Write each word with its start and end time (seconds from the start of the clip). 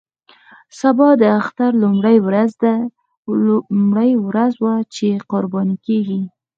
سبا 0.79 1.09
د 1.21 1.23
اختر 1.39 1.71
لومړۍ 3.47 4.11
ورځ 4.27 4.53
وه 4.63 4.75
چې 4.95 5.07
قرباني 5.31 5.75
کېږي. 5.85 6.21